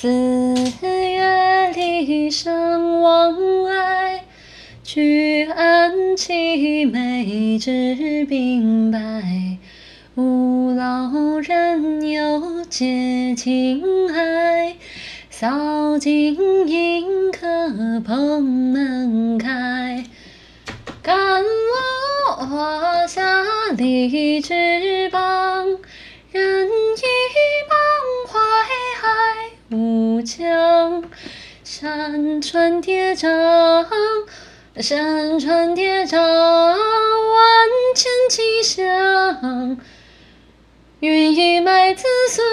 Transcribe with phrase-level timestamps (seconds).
[0.00, 0.08] 四
[0.92, 4.22] 月里相往来，
[4.84, 7.70] 举案齐眉至
[8.28, 9.58] 鬓白。
[10.14, 13.82] 吾老人犹解情
[14.14, 14.76] 爱，
[15.30, 20.04] 扫尽迎客蓬门开。
[21.02, 23.44] 看我华夏
[23.76, 25.57] 历之邦，
[30.36, 31.02] 江。
[31.64, 33.86] 山川叠嶂，
[34.76, 36.76] 山川叠嶂，万
[37.94, 39.78] 千气象。
[41.00, 42.46] 愿一脉子孙